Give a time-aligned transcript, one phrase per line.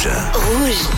[0.00, 0.88] Rouge.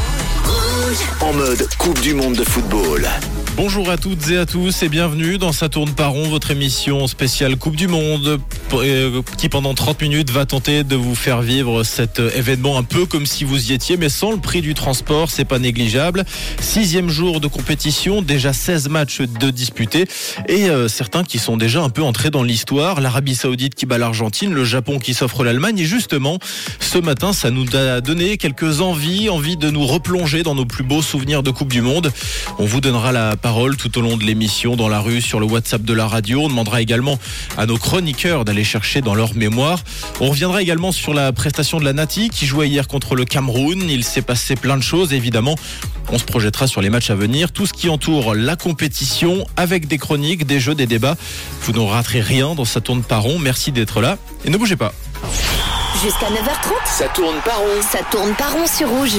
[0.44, 0.98] Rouge.
[1.22, 3.08] En mode Coupe du Monde de football.
[3.56, 7.06] Bonjour à toutes et à tous et bienvenue dans Ça tourne par rond, votre émission
[7.06, 8.40] spéciale Coupe du Monde
[8.72, 13.06] euh, qui pendant 30 minutes va tenter de vous faire vivre cet événement un peu
[13.06, 16.24] comme si vous y étiez mais sans le prix du transport, c'est pas négligeable.
[16.60, 20.06] Sixième jour de compétition, déjà 16 matchs de disputés
[20.48, 23.00] et euh, certains qui sont déjà un peu entrés dans l'histoire.
[23.00, 26.38] L'Arabie Saoudite qui bat l'Argentine, le Japon qui s'offre l'Allemagne et justement
[26.78, 30.84] ce matin ça nous a donné quelques envies, envie de nous replonger dans nos plus
[30.84, 32.12] beaux souvenirs de Coupe du Monde.
[32.58, 35.46] On vous donnera la parole tout au long de l'émission dans la rue, sur le
[35.46, 36.42] WhatsApp de la radio.
[36.42, 37.18] On demandera également
[37.56, 39.80] à nos chroniqueurs d'aller chercher dans leur mémoire.
[40.20, 43.82] On reviendra également sur la prestation de la Nati qui jouait hier contre le Cameroun.
[43.88, 45.56] Il s'est passé plein de choses évidemment.
[46.12, 49.86] On se projettera sur les matchs à venir, tout ce qui entoure la compétition avec
[49.88, 51.16] des chroniques, des jeux, des débats.
[51.62, 53.38] Vous ne raterez rien dans Ça tourne par rond.
[53.38, 54.92] Merci d'être là et ne bougez pas.
[56.02, 57.82] Jusqu'à 9h30, Ça tourne par rond.
[57.90, 59.18] ça tourne pas rond sur Rouge.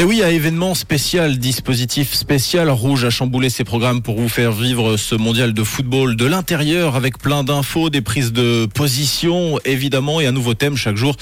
[0.00, 4.50] Et oui, à événement spécial, dispositif spécial, Rouge a chamboulé ses programmes pour vous faire
[4.50, 10.18] vivre ce mondial de football de l'intérieur avec plein d'infos, des prises de position, évidemment,
[10.18, 11.16] et un nouveau thème chaque jour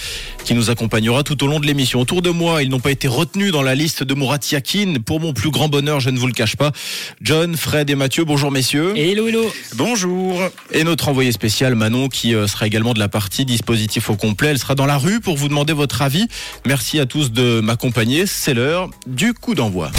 [0.44, 2.00] qui nous accompagnera tout au long de l'émission.
[2.00, 4.98] Autour de moi, ils n'ont pas été retenus dans la liste de Mourat Yakin.
[5.04, 6.70] Pour mon plus grand bonheur, je ne vous le cache pas.
[7.20, 8.96] John, Fred et Mathieu, bonjour messieurs.
[8.96, 9.50] Hello, hello.
[9.74, 10.40] Bonjour.
[10.70, 14.50] Et notre envoyé spécial Manon qui euh, sera également de la partie dispositif au complet.
[14.50, 16.28] Elle sera dans la rue pour vous demander votre avis.
[16.64, 18.24] Merci à tous de m'accompagner.
[18.26, 18.67] C'est l'heure
[19.06, 19.90] du coup d'envoi.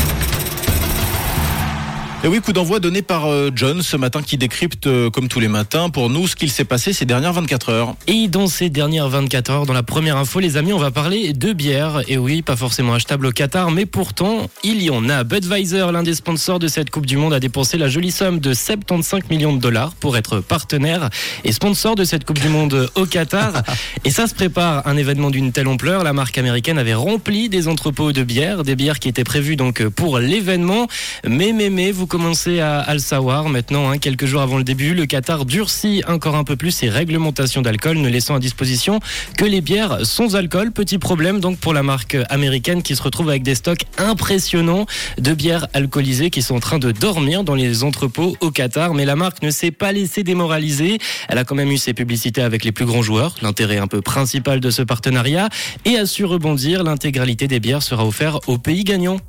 [2.22, 5.39] Et oui, coup d'envoi donné par euh, John ce matin qui décrypte euh, comme tous
[5.39, 7.95] les matins pour nous ce qu'il s'est passé ces dernières 24 heures.
[8.08, 11.31] Et dans ces dernières 24 heures, dans la première info, les amis, on va parler
[11.31, 12.02] de bière.
[12.09, 15.23] Et oui, pas forcément achetable au Qatar, mais pourtant, il y en a.
[15.23, 18.54] Budweiser, l'un des sponsors de cette Coupe du Monde, a dépensé la jolie somme de
[18.54, 21.09] 75 millions de dollars pour être partenaire
[21.45, 23.64] et sponsor de cette Coupe du Monde au Qatar.
[24.04, 26.04] et ça se prépare un événement d'une telle ampleur.
[26.04, 29.88] La marque américaine avait rempli des entrepôts de bière, des bières qui étaient prévues donc
[29.88, 30.88] pour l'événement.
[31.26, 34.65] Mais, mais, mais, vous commencez à, à le savoir maintenant, hein, quelques jours avant le
[34.65, 38.99] début, le Qatar durcit encore un peu plus ses réglementations d'alcool, ne laissant à disposition
[39.37, 40.71] que les bières sans alcool.
[40.71, 44.87] Petit problème donc pour la marque américaine qui se retrouve avec des stocks impressionnants
[45.19, 48.93] de bières alcoolisées qui sont en train de dormir dans les entrepôts au Qatar.
[48.95, 50.98] Mais la marque ne s'est pas laissée démoraliser.
[51.30, 54.02] Elle a quand même eu ses publicités avec les plus grands joueurs, l'intérêt un peu
[54.02, 55.49] principal de ce partenariat,
[55.86, 56.83] et a su rebondir.
[56.83, 59.19] L'intégralité des bières sera offerte aux pays gagnants.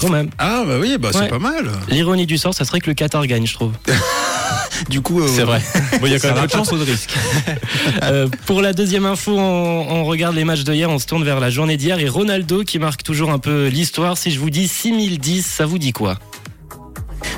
[0.00, 0.30] Quand même.
[0.38, 1.14] Ah bah oui, bah Ouais.
[1.20, 1.70] c'est pas mal.
[1.88, 3.72] L'ironie du sort, ça serait que le Qatar gagne, je trouve.
[4.88, 5.62] Du coup, euh, C'est vrai.
[6.00, 6.70] Bon, il y a quand même de chance.
[6.70, 7.14] de risque.
[8.02, 11.22] Euh, pour la deuxième info, on, on regarde les matchs de hier, on se tourne
[11.24, 14.18] vers la journée d'hier et Ronaldo qui marque toujours un peu l'histoire.
[14.18, 16.18] Si je vous dis 6010, ça vous dit quoi?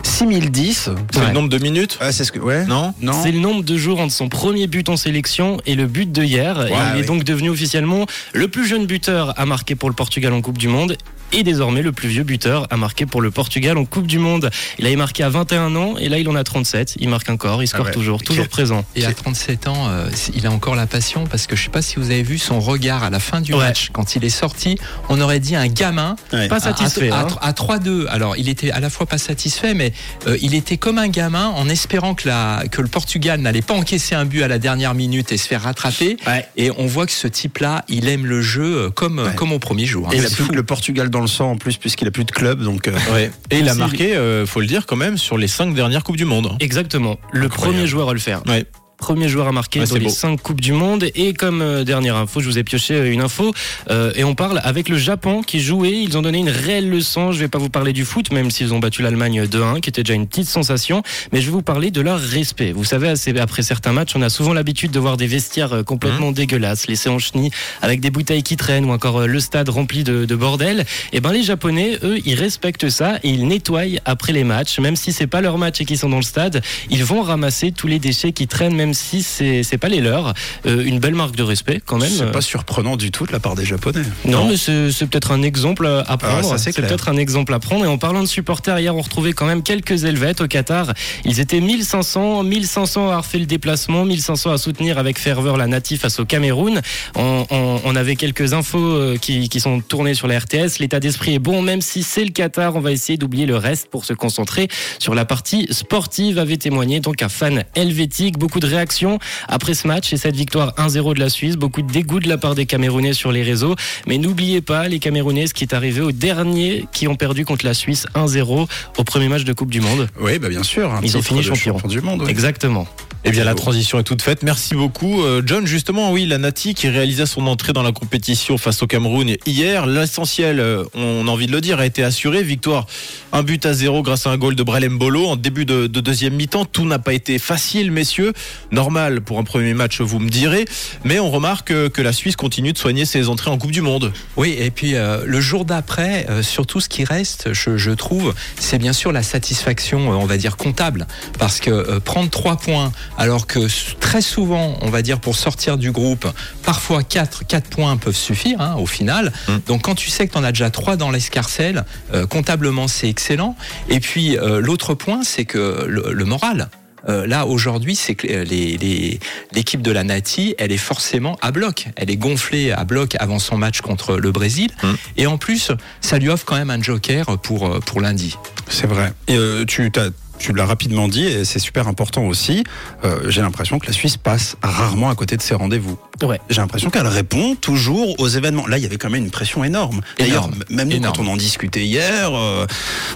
[0.03, 0.91] 6010.
[1.13, 1.27] C'est Ouais.
[1.27, 1.99] le nombre de minutes?
[2.01, 2.39] Ah, c'est ce que.
[2.39, 2.65] Ouais.
[2.67, 2.95] Non?
[3.01, 3.13] Non.
[3.23, 6.23] C'est le nombre de jours entre son premier but en sélection et le but de
[6.23, 6.67] hier.
[6.67, 7.01] Et il oui.
[7.01, 10.59] est donc devenu officiellement le plus jeune buteur à marquer pour le Portugal en Coupe
[10.59, 10.97] du Monde
[11.33, 14.51] et désormais le plus vieux buteur à marquer pour le Portugal en Coupe du Monde.
[14.79, 16.95] Il avait marqué à 21 ans et là il en a 37.
[16.99, 17.95] Il marque encore, il score Ah ouais.
[17.95, 18.85] toujours, toujours présent.
[18.97, 21.83] Et à 37 ans, euh, il a encore la passion parce que je sais pas
[21.83, 23.59] si vous avez vu son regard à la fin du Ouais.
[23.61, 24.77] match quand il est sorti.
[25.09, 26.49] On aurait dit un gamin Ouais.
[26.49, 27.11] Pas satisfait.
[27.11, 27.27] à, hein.
[27.41, 28.07] à 3-2.
[28.09, 29.93] Alors il était à la fois pas satisfait, mais
[30.27, 33.75] euh, il était comme un gamin en espérant que, la, que le Portugal n'allait pas
[33.75, 36.17] encaisser un but à la dernière minute et se faire rattraper.
[36.27, 36.47] Ouais.
[36.57, 39.35] Et on voit que ce type-là, il aime le jeu euh, comme, Ouais.
[39.35, 40.09] comme au premier jour.
[40.09, 40.11] hein.
[40.13, 40.53] Et il a C'est plus fou.
[40.53, 42.63] le Portugal dans le sang en plus, puisqu'il a plus de club.
[42.63, 43.31] Donc, euh, Ouais.
[43.51, 46.17] Et il a marqué, euh, faut le dire quand même, sur les cinq dernières Coupes
[46.17, 46.57] du Monde.
[46.61, 47.19] Exactement.
[47.33, 47.75] Le Incroyable.
[47.75, 48.43] premier joueur à le faire.
[48.47, 48.67] Ouais.
[48.97, 50.09] Premier joueur à marquer Ouais, dans les beau.
[50.11, 51.07] cinq Coupes du Monde.
[51.15, 53.53] Et comme euh, dernière info, je vous ai pioché euh, une info.
[53.91, 55.93] euh, et on parle avec le Japon qui jouait.
[56.03, 57.33] Ils ont donné une réelle leçon.
[57.33, 60.03] Je vais pas vous parler du foot, même s'ils ont battu l'Allemagne 2-1, qui était
[60.03, 61.03] déjà une petite sensation.
[61.33, 62.73] Mais je vais vous parler de leur respect.
[62.73, 66.31] Vous savez, après certains matchs, on a souvent l'habitude de voir des vestiaires euh, complètement
[66.31, 66.35] Mmh.
[66.35, 67.51] dégueulasses, laissés en chenilles,
[67.83, 70.85] avec des bouteilles qui traînent ou encore le stade rempli de, de bordel.
[71.13, 74.97] Et ben les Japonais, eux, ils respectent ça et ils nettoient après les matchs, même
[74.97, 77.87] si c'est pas leur match et qu'ils sont dans le stade, ils vont ramasser tous
[77.89, 80.35] les déchets qui traînent, même si c'est pas les leurs.
[80.67, 82.11] Euh, une belle marque de respect quand même.
[82.11, 84.03] c'est pas surprenant du tout de la part des Japonais.
[84.25, 84.49] Non, Non.
[84.49, 86.39] mais c'est peut-être un exemple à prendre.
[86.41, 87.85] Ah, ça, c'est peut-être un exemple à prendre.
[87.85, 90.93] Et en parlant de supporters, hier, on retrouvait quand même quelques Helvètes au Qatar.
[91.25, 96.01] Ils étaient 1500, 1500 à fait le déplacement, 1500 à soutenir avec ferveur la natif
[96.03, 96.81] face au Cameroun.
[97.15, 100.79] On, on- on avait quelques infos euh, qui, qui sont tournées sur la RTS.
[100.81, 102.75] L'état d'esprit est bon, même si c'est le Qatar.
[102.77, 104.69] On va essayer d'oublier le reste pour se concentrer
[104.99, 108.39] sur la partie sportive, avait témoigné donc un fan helvétique.
[108.39, 109.19] Beaucoup de réactions
[109.49, 111.57] après ce match et cette victoire 1-0 de la Suisse.
[111.57, 113.75] Beaucoup de dégoût de la part des Camerounais sur les réseaux.
[114.07, 117.65] Mais n'oubliez pas les Camerounais, ce qui est arrivé aux derniers qui ont perdu contre
[117.65, 118.67] la Suisse 1-0
[118.99, 120.09] au premier match de Coupe du Monde.
[120.21, 120.93] Oui, bah bien sûr.
[121.03, 121.77] Ils ont fini champion.
[121.89, 122.23] du monde.
[122.23, 122.31] oui.
[122.31, 122.87] Exactement.
[123.27, 124.43] Eh bien, la transition est toute faite.
[124.43, 125.23] Merci beaucoup.
[125.23, 128.87] Euh, John, justement, oui, la Nati qui réalisait son entrée dans la compétition face au
[128.87, 129.87] Cameroun hier.
[129.87, 132.43] L'essentiel, euh, on a envie de le dire, a été assuré.
[132.43, 132.87] Victoire,
[133.33, 136.01] un but à zéro grâce à un goal de Brelem Bolo en début de, de
[136.01, 136.67] deuxième mi-temps.
[136.67, 138.35] Tout n'a pas été facile, messieurs.
[138.71, 140.65] Normal pour un premier match, vous me direz.
[141.05, 144.13] Mais on remarque que la Suisse continue de soigner ses entrées en Coupe du Monde.
[144.37, 148.35] Oui, et puis euh, le jour d'après, euh, surtout ce qui reste, je, je trouve,
[148.59, 151.07] c'est bien sûr la satisfaction, euh, on va dire, comptable.
[151.39, 153.61] Parce que prendre trois points, alors que
[154.01, 156.27] très souvent, on va dire, pour sortir du groupe,
[156.63, 159.33] parfois quatre, quatre points peuvent suffire hein, au final.
[159.49, 159.53] Mm.
[159.67, 161.85] Donc quand tu sais que tu en as déjà trois dans l'escarcelle,
[162.31, 163.57] comptablement, c'est excellent.
[163.89, 166.69] Et puis l'autre point, c'est que le, le moral.
[167.09, 169.21] Euh, là aujourd'hui, c'est que euh, les- les-
[169.53, 171.87] l'équipe de la Nati, elle est forcément à bloc.
[171.97, 174.71] Elle est gonflée à bloc avant son match contre le Brésil.
[174.83, 174.89] Mm.
[175.19, 175.71] Et en plus,
[176.01, 178.37] ça lui offre quand même un joker pour, euh, pour lundi.
[178.69, 179.13] C'est vrai.
[179.29, 182.65] Et euh, tu t'as- tu l'as rapidement dit et c'est super important aussi.
[183.05, 185.99] Euh, J'ai l'impression que la Suisse passe rarement à côté de ses rendez-vous.
[186.23, 186.41] Ouais.
[186.51, 188.67] J'ai l'impression qu'elle répond toujours aux événements.
[188.67, 190.01] Là, il y avait quand même une pression énorme.
[190.19, 191.17] D'ailleurs, même nous, Énorme.
[191.17, 192.67] quand on en discutait hier, euh,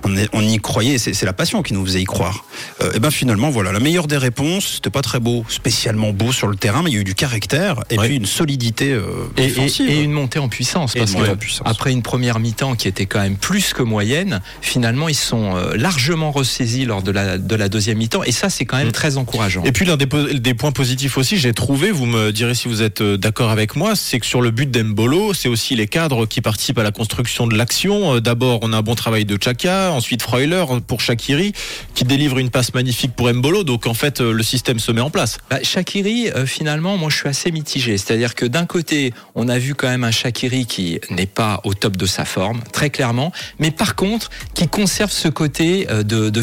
[0.04, 0.98] on, est- on y croyait.
[0.98, 2.44] C'est la passion qui nous faisait y croire.
[2.82, 4.74] Euh, et ben finalement, voilà, la meilleure des réponses.
[4.76, 7.14] C'était pas très beau, spécialement beau sur le terrain, mais il y a eu du
[7.14, 8.06] caractère et Ouais.
[8.08, 8.98] puis une solidité
[9.36, 10.96] Et, et- et une montée en puissance.
[10.96, 11.66] Et Parce que puissance.
[11.66, 16.30] après une première mi-temps qui était quand même plus que moyenne, finalement, ils sont largement
[16.32, 18.22] ressaisis lors de la, de la deuxième mi-temps.
[18.24, 18.92] Et ça, c'est quand même Mm.
[18.92, 19.62] très encourageant.
[19.64, 22.68] Et puis l'un des, po- des points positifs aussi, j'ai trouvé, vous me direz si
[22.68, 25.86] vous êtes euh, d'accord avec moi, c'est que sur le but d'Embolo, c'est aussi les
[25.86, 28.14] cadres qui participent à la construction de l'action.
[28.16, 31.52] Euh, D'abord, on a un bon travail de Chaka, ensuite Freuler pour Shakiri,
[31.94, 33.64] qui délivre une passe magnifique pour Mbolo.
[33.64, 35.38] Donc en fait, euh, le système se met en place.
[35.50, 37.98] Bah, Shakiri, euh, finalement, moi je suis assez mitigé.
[37.98, 41.74] C'est-à-dire que d'un côté, on a vu quand même un Shakiri qui n'est pas au
[41.74, 46.30] top de sa forme, très clairement, mais par contre, qui conserve ce côté euh, de,
[46.30, 46.42] de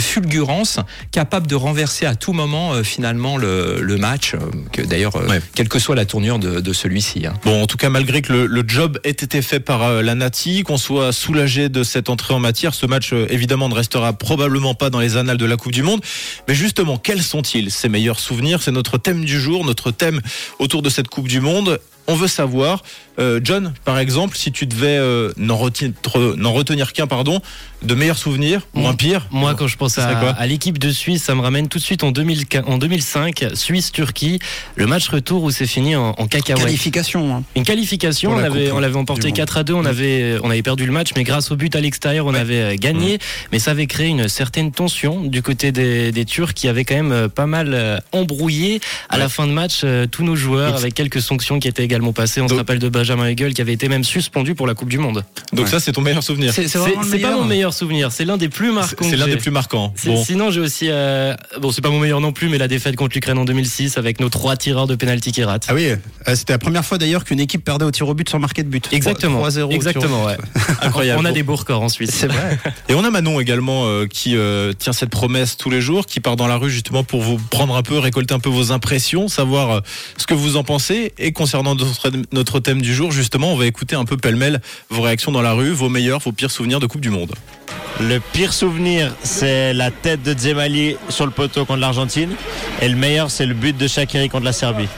[1.11, 4.39] capable de renverser à tout moment euh, finalement le, le match, euh,
[4.71, 5.41] que d'ailleurs, euh, Ouais.
[5.55, 7.25] quelle que soit la tournure de, de celui-ci.
[7.25, 7.33] hein.
[7.43, 10.15] Bon, en tout cas, malgré que le, le job ait été fait par euh, la
[10.15, 14.13] Nati, qu'on soit soulagé de cette entrée en matière, ce match euh, évidemment ne restera
[14.13, 16.01] probablement pas dans les annales de la Coupe du Monde.
[16.47, 18.61] Mais justement, quels sont-ils ces meilleurs souvenirs?
[18.61, 20.21] C'est notre thème du jour, notre thème
[20.59, 21.79] autour de cette Coupe du Monde.
[22.07, 22.83] On veut savoir,
[23.19, 25.91] euh, John, par exemple, si tu devais euh, n'en retenir,
[26.37, 27.41] n'en retenir qu'un, pardon,
[27.81, 29.27] de meilleurs souvenirs ou un pire.
[29.31, 32.11] Moi, quand je pense à, l'équipe de Suisse, ça me ramène tout de suite en,
[32.11, 34.39] 2000 en 2005, Suisse-Turquie,
[34.75, 36.63] le match retour où c'est fini en, en cacahuète.
[36.63, 37.35] Qualification.
[37.35, 37.43] hein.
[37.55, 39.37] Une qualification, on on l'avait emporté du Monde.
[39.37, 41.81] 4 à 2, on avait, on avait perdu le match, mais grâce au but à
[41.81, 43.19] l'extérieur, on avait euh, gagné.
[43.51, 47.01] Mais ça avait créé une certaine tension du côté des, des Turcs qui avaient quand
[47.01, 48.79] même pas mal embrouillé
[49.09, 52.13] à la fin de match euh, tous nos joueurs avec quelques sanctions qui étaient également
[52.13, 52.41] passées.
[52.41, 54.89] On se Donc- rappelle de Benjamin Hegel qui avait été même suspendu pour la Coupe
[54.89, 55.23] du Monde.
[55.53, 55.71] Donc Ouais.
[55.71, 56.53] ça, c'est ton meilleur souvenir.
[56.53, 56.71] C'est
[57.21, 59.05] pas mon meilleur souvenir, c'est l'un des plus marquants.
[59.09, 59.93] C'est l'un des plus marquants.
[59.95, 60.23] C'est- Bon.
[60.23, 60.87] Sinon, j'ai aussi.
[60.89, 63.97] euh, bon, c'est pas mon meilleur non plus, mais la défaite contre l'Ukraine en 2006
[63.97, 65.65] avec nos trois tireurs de pénalty qui ratent.
[65.69, 65.95] Ah oui, euh,
[66.35, 68.69] c'était la première fois d'ailleurs qu'une équipe perdait au tir au but sans marquer de
[68.69, 68.87] but.
[68.91, 69.39] Exactement.
[69.39, 70.37] 3-0 au tir au Exactement, ouais.
[70.81, 71.21] Incroyable.
[71.21, 72.11] On a des beaux records en Suisse.
[72.13, 72.57] C'est vrai.
[72.89, 76.19] Et on a Manon également euh, qui euh, tient cette promesse tous les jours, qui
[76.19, 79.27] part dans la rue justement pour vous prendre un peu, récolter un peu vos impressions,
[79.27, 79.81] savoir
[80.17, 81.13] ce que vous en pensez.
[81.17, 85.01] Et concernant notre, notre thème du jour, justement, on va écouter un peu pêle-mêle vos
[85.01, 87.33] réactions dans la rue, vos meilleurs, vos pires souvenirs de Coupe du Monde.
[88.01, 92.31] Le pire souvenir, c'est la tête de Dzemali sur le poteau contre l'Argentine.
[92.81, 94.89] Et le meilleur, c'est le but de Shakiri contre la Serbie.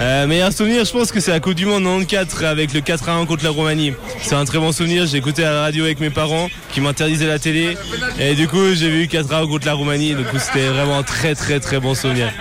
[0.00, 3.08] Euh, meilleur souvenir, je pense que c'est la Coupe du Monde 94 avec le 4
[3.08, 3.94] à 1 contre la Roumanie.
[4.22, 5.06] C'est un très bon souvenir.
[5.06, 7.76] J'ai écouté à la radio avec mes parents qui m'interdisaient la télé.
[8.20, 10.14] Et du coup, j'ai vu 4 à 1 contre la Roumanie.
[10.14, 12.32] Du coup, c'était vraiment un très très très bon souvenir.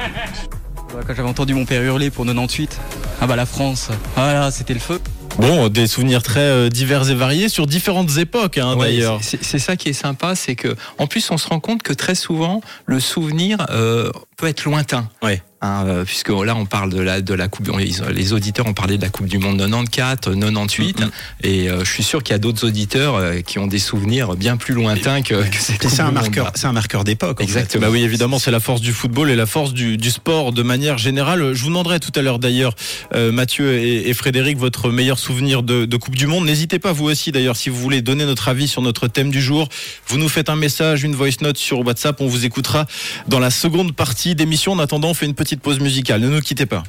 [0.91, 2.79] Quand j'avais entendu mon père hurler pour 98,
[3.21, 4.99] ah bah la France, voilà, c'était le feu.
[5.39, 9.19] Bon, des souvenirs très euh, divers et variés sur différentes époques, hein, Ouais, d'ailleurs.
[9.21, 11.93] c'est- C'est ça qui est sympa, c'est que en plus on se rend compte que
[11.93, 15.09] très souvent le souvenir euh, peut être lointain.
[15.23, 15.41] Ouais.
[15.59, 17.67] Hein, euh, puisque là on parle de la de la coupe,
[18.11, 21.09] les auditeurs ont parlé de la Coupe du Monde 94, 98, Mhm.
[21.41, 24.35] et euh, je suis sûr qu'il y a d'autres auditeurs euh, qui ont des souvenirs
[24.35, 27.41] bien plus lointains que, que cette c'est un marqueur, c'est un marqueur d'époque.
[27.41, 27.87] Exactement.
[27.87, 30.61] Bah oui, évidemment, c'est la force du football et la force du, du sport de
[30.61, 31.53] manière générale.
[31.55, 32.75] Je vous demanderai tout à l'heure d'ailleurs,
[33.15, 36.45] euh, Mathieu et, et Frédéric, votre meilleur souvenir de, de Coupe du Monde.
[36.45, 39.41] N'hésitez pas, vous aussi d'ailleurs, si vous voulez donner notre avis sur notre thème du
[39.41, 39.69] jour.
[40.07, 42.21] Vous nous faites un message, une voice note sur WhatsApp.
[42.21, 42.85] On vous écoutera
[43.27, 44.73] dans la seconde partie d'émission.
[44.73, 46.21] En attendant, on fait une petite pause musicale.
[46.21, 46.83] Ne nous quittez pas.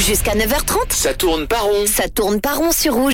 [0.00, 1.86] Jusqu'à 9h30, Ça tourne pas rond.
[1.86, 3.10] ça tourne pas rond sur rouge.